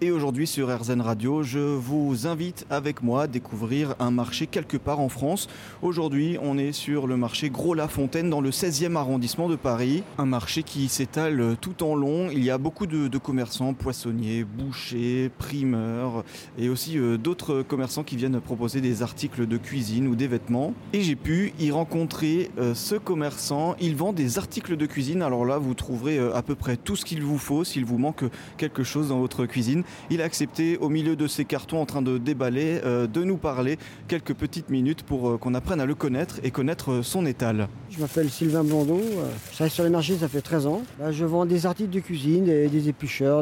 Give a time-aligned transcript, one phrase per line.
[0.00, 4.76] Et aujourd'hui sur RZN Radio, je vous invite avec moi à découvrir un marché quelque
[4.76, 5.48] part en France.
[5.82, 10.04] Aujourd'hui, on est sur le marché Gros-la-Fontaine dans le 16e arrondissement de Paris.
[10.16, 12.30] Un marché qui s'étale tout en long.
[12.30, 16.22] Il y a beaucoup de, de commerçants, poissonniers, bouchers, primeurs
[16.56, 20.74] et aussi euh, d'autres commerçants qui viennent proposer des articles de cuisine ou des vêtements.
[20.92, 23.74] Et j'ai pu y rencontrer euh, ce commerçant.
[23.80, 25.22] Il vend des articles de cuisine.
[25.22, 27.98] Alors là, vous trouverez euh, à peu près tout ce qu'il vous faut s'il vous
[27.98, 28.22] manque
[28.58, 29.82] quelque chose dans votre cuisine.
[30.10, 33.36] Il a accepté, au milieu de ses cartons en train de déballer, euh, de nous
[33.36, 33.78] parler
[34.08, 37.68] quelques petites minutes pour euh, qu'on apprenne à le connaître et connaître son étal.
[37.90, 40.82] Je m'appelle Sylvain Blondeau, euh, je travaille sur les marchés, ça fait 13 ans.
[41.10, 42.88] Je vends des articles de cuisine, des, des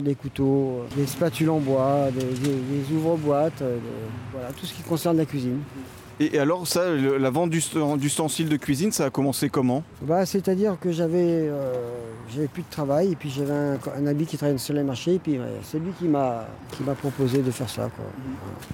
[0.03, 3.63] des couteaux, des spatules en bois, des, des- des ouvre-boîtes,
[4.33, 5.59] voilà, tout ce qui concerne la cuisine.
[6.19, 9.83] Et, et alors ça, le- la vente d'ust- d'ustensiles de cuisine, ça a commencé comment?
[10.03, 11.75] Bah, C'est-à-dire que j'avais euh,
[12.35, 15.15] j'avais plus de travail et puis j'avais un, un ami qui travaillait sur les marchés
[15.15, 16.47] et puis c'est lui qui m'a
[17.01, 17.91] proposé de faire ça.
[17.95, 18.05] Quoi.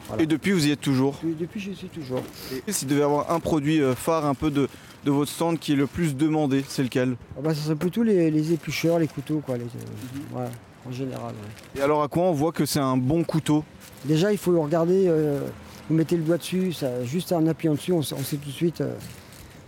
[0.08, 0.22] Voilà.
[0.22, 1.14] Et depuis, vous y êtes toujours?
[1.22, 2.22] Depuis, depuis, j'y suis toujours.
[2.66, 4.68] Et s'il devait y avoir un produit euh, phare un peu de,
[5.04, 7.16] de votre stand qui est le plus demandé, c'est lequel?
[7.36, 10.46] Ah bah, ça serait plutôt les, les éplucheurs, les couteaux, quoi, les, euh,
[10.88, 11.32] en général.
[11.32, 11.80] ouais.
[11.80, 13.64] Et alors à quoi on voit que c'est un bon couteau?
[14.04, 15.40] Déjà, il faut le regarder, euh,
[15.88, 18.48] vous mettez le doigt dessus, ça, juste en appuyant dessus, on, sait- on sait tout
[18.48, 18.80] de suite.
[18.80, 18.94] euh,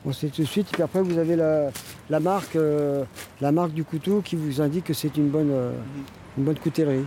[0.07, 0.69] on sait tout de suite.
[0.69, 1.71] Et puis après, vous avez la,
[2.11, 3.05] la marque, euh,
[3.41, 5.73] la marque du couteau qui vous indique que c'est une bonne, euh,
[6.37, 7.05] une bonne coutellerie.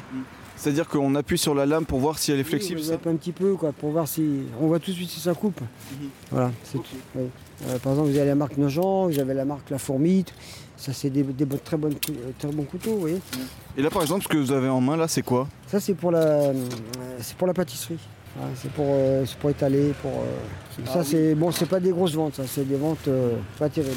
[0.55, 3.15] C'est-à-dire qu'on appuie sur la lame pour voir si elle est flexible, Oui, zappez un
[3.15, 4.25] petit peu, quoi, pour voir si.
[4.59, 5.61] On voit tout de suite si ça coupe.
[5.61, 6.09] Mhm.
[6.31, 6.81] Voilà, oui.
[7.67, 10.33] Euh, par exemple, vous avez la marque Nogent, vous avez la marque La Fourmite.
[10.75, 13.19] Ça, c'est des, des bonnes- très, bonnes, euh, très bons couteaux, vous voyez.
[13.77, 15.47] Et là par exemple, ce que vous avez en main là, c'est quoi?
[15.67, 16.53] Ça, c'est pour la, euh,
[17.19, 17.97] c'est pour la pâtisserie.
[18.37, 19.93] Voilà, c'est pour, euh, c'est pour étaler.
[20.01, 23.31] Pour, euh, ça, c'est bon, c'est pas des grosses ventes, ça, c'est des ventes euh,
[23.57, 23.95] pas terribles.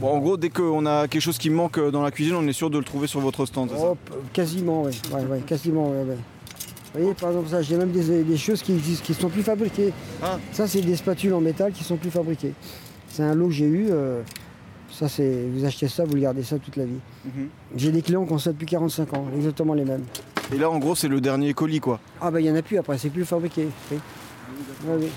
[0.00, 2.52] Bon, en gros, dès qu'on a quelque chose qui manque dans la cuisine, on est
[2.52, 3.96] sûr de le trouver sur votre stand, ça Oh,
[4.32, 5.00] quasiment, oui.
[5.12, 6.16] Ouais, ouais, quasiment, ouais, ouais.
[6.94, 9.42] Vous voyez, par exemple, ça, j'ai même des, des choses qui existent, qui sont plus
[9.42, 9.92] fabriquées.
[10.22, 10.38] Ah.
[10.52, 12.54] Ça, c'est des spatules en métal qui sont plus fabriquées.
[13.08, 13.88] C'est un lot que j'ai eu.
[13.90, 14.22] euh,
[14.90, 16.98] ça, c'est, vous achetez ça, vous le gardez ça toute la vie.
[17.24, 17.48] Mhm.
[17.76, 20.04] J'ai des clients qui ont ça depuis 45 ans, exactement les mêmes.
[20.54, 22.00] Et là, en gros, c'est le dernier colis, quoi.
[22.20, 23.68] Ah, bah, il n'y en a plus après, c'est plus fabriqué.
[23.90, 23.98] Oui.
[24.86, 25.08] Oui.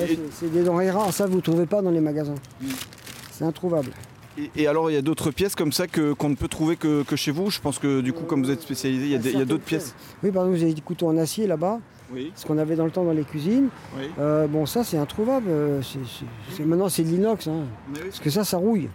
[0.00, 2.34] Et- c'est, des denrées rares, ça, vous ne trouvez pas dans les magasins.
[3.32, 3.90] C'est introuvable.
[4.38, 7.02] Et, et alors, il y a d'autres pièces comme ça qu'on ne peut trouver que,
[7.02, 7.50] que chez vous?
[7.50, 9.94] Je pense que du coup, comme vous êtes spécialisé, il y a, d'autres pièces.
[10.22, 11.80] Oui, par exemple, vous avez des couteaux en acier là-bas,
[12.14, 13.68] Oui, ce qu'on avait dans le temps dans les cuisines.
[13.98, 14.04] oui.
[14.20, 15.46] Euh, bon, ça, c'est introuvable.
[15.48, 15.80] euh,
[16.56, 17.48] c'est- maintenant, c'est de l'inox.
[17.48, 18.88] hein, parce que ça, ça rouille.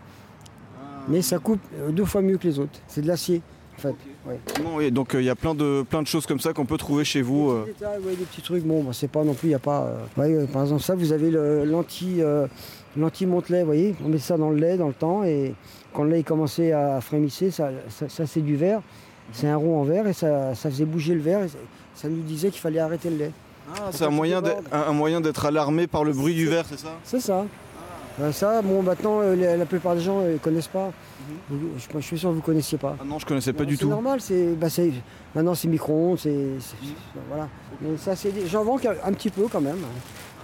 [1.10, 2.80] Mais ça coupe euh, deux fois mieux que les autres.
[2.88, 3.42] C'est de l'acier,
[3.78, 3.96] en fait.
[4.28, 4.40] ouais.
[4.64, 6.66] Non, oui, donc euh, il y a plein de, plein de choses comme ça qu'on
[6.66, 7.50] peut trouver chez vous.
[7.52, 7.66] euh.
[7.66, 8.64] Des petits détails, ouais, des petits trucs.
[8.64, 9.84] Bon, bah, c'est pas non plus, il n'y a pas.
[9.84, 11.32] euh, ouais, euh, par exemple, ça, vous avez
[11.66, 12.22] l'anti.
[12.22, 12.48] euh,
[12.98, 15.54] L'anti-monte-lait, vous voyez, on met ça dans le lait dans le temps et
[15.94, 18.82] quand le lait commençait à frémisser, ça, ça, ça, c'est du verre,
[19.34, 21.50] c'est un rond en verre et ça, ça faisait bouger le verre et
[21.94, 23.32] ça, nous disait qu'il fallait arrêter le lait.
[23.76, 24.10] Ah, c'est un
[24.94, 26.94] moyen d'être alarmé par le bruit du verre, c'est ça?
[27.04, 27.46] C'est ça.
[28.22, 30.92] Euh, ça, bon, maintenant, euh, la, plupart des gens ne connaissent pas.
[31.50, 32.96] Vous- je, je suis sûr que vous ne connaissiez pas.
[33.00, 33.90] Ah non, je connaissais pas Non, du C'est tout.
[33.90, 34.92] normal, c'est, bah, c'est-
[35.34, 36.76] maintenant c'est micro-ondes, c'est, c'est-
[37.28, 37.50] voilà.
[37.82, 39.80] Mais ça, c'est, j'en vends qu'un- un petit peu quand même.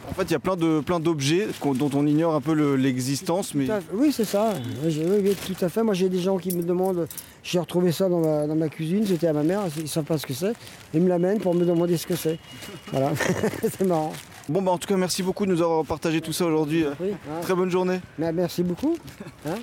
[0.10, 2.76] En fait, il y a plein de plein d'objets dont on ignore un peu le-
[2.76, 4.56] l'existence, mais oui, c'est ça.
[4.84, 5.84] Oui, tout à fait.
[5.84, 7.08] Moi, j'ai des gens qui me demandent,
[7.44, 10.04] j'ai retrouvé ça dans ma, dans ma cuisine, c'était à ma mère, ils ne savent
[10.04, 10.54] pas ce que c'est.
[10.94, 12.40] Ils me l'amènent pour me demander ce que c'est.
[12.92, 13.12] Voilà,
[13.62, 14.12] c'est marrant.
[14.52, 16.86] Bon, bah en tout cas, merci beaucoup de nous avoir partagé tout ça aujourd'hui.
[17.00, 17.42] Oui, hein.
[17.42, 18.00] Très bonne journée.
[18.20, 18.96] Mais merci beaucoup.
[19.46, 19.56] Hein.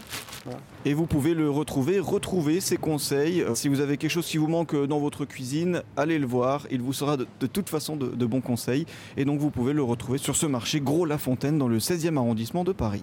[0.85, 3.43] Et vous pouvez le retrouver, retrouver ses conseils.
[3.43, 6.27] Euh, Si vous avez quelque chose qui vous manque euh, dans votre cuisine, allez le
[6.27, 6.67] voir.
[6.71, 8.87] Il vous sera de, de toute façon de, de bons conseils.
[9.17, 12.17] Et donc vous pouvez le retrouver sur ce marché Gros La Fontaine dans le 16e
[12.17, 13.03] arrondissement de Paris.